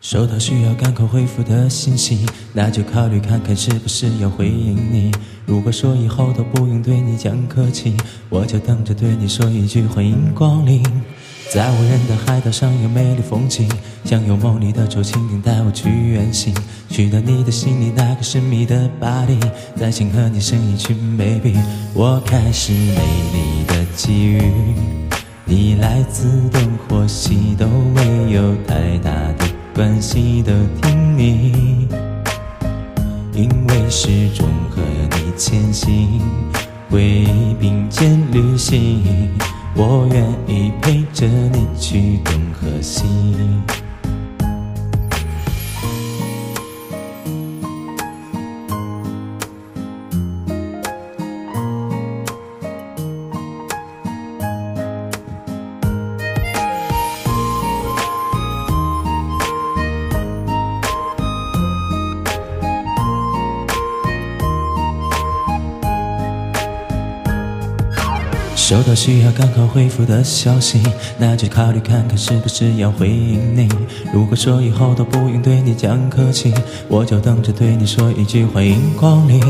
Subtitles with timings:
[0.00, 5.12] 收到需要赶快回复的信息，那就考虑看看是不是要回应你。
[5.44, 7.96] 如果说以后都不用对你讲客气，
[8.28, 10.82] 我就等着对你说一句欢迎光临。
[11.48, 13.70] 在无人的海岛上有美丽风景，
[14.04, 16.52] 想用梦里的竹蜻蜓带我去远行，
[16.88, 19.38] 去到你的心里那个神秘的巴黎，
[19.76, 21.56] 再想和你生一群 baby。
[21.94, 22.96] 我开始美
[23.32, 24.42] 丽的际遇，
[25.44, 29.46] 你来自东或西都没有太大的。
[29.74, 31.86] 关系都听你，
[33.32, 34.82] 因为始终和
[35.12, 36.20] 你前行，
[36.90, 37.24] 会
[37.60, 39.30] 并肩旅行，
[39.78, 43.04] 我愿意陪着你去东和西。
[68.66, 70.82] 收到需要赶快回复的消息，
[71.18, 73.68] 那就考虑看看是不是要回应你。
[74.12, 76.52] 如果说以后都不用对你讲客气，
[76.88, 79.40] 我就等着对你说一句欢迎光临。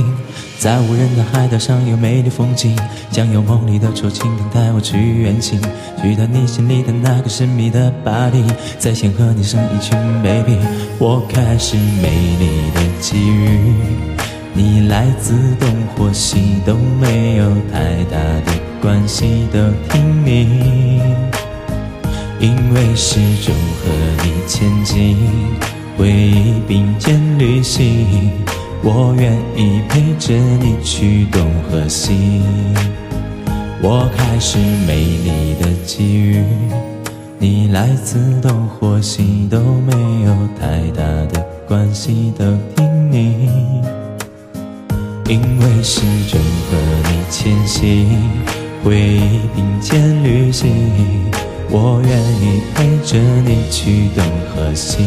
[0.58, 2.78] 在无人的海岛上有美丽风景，
[3.10, 5.58] 想有梦里的竹蜻蜓带我去远行，
[6.02, 8.44] 去到你心里的那个神秘的巴黎，
[8.78, 10.58] 再想和你生一群 baby。
[10.98, 13.74] 我开始美丽的际遇，
[14.52, 18.65] 你来自东或西都没有太大的。
[18.86, 19.58] 关系都
[19.90, 21.00] 听你，
[22.38, 23.90] 因为始终和
[24.22, 25.16] 你前进，
[25.98, 28.30] 回忆并肩旅行。
[28.84, 32.40] 我愿意陪着你去东和西。
[33.82, 34.56] 我开始
[34.86, 36.44] 美丽的际遇，
[37.40, 39.92] 你来自东或西都没
[40.26, 41.02] 有太大
[41.34, 42.44] 的关系都
[42.76, 43.50] 听你，
[45.28, 46.40] 因为始终
[46.70, 46.76] 和
[47.10, 48.55] 你前行。
[48.86, 50.70] 回忆并肩旅行，
[51.68, 54.24] 我愿意陪着你去东
[54.54, 55.02] 和西。